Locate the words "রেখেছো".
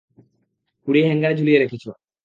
1.59-1.89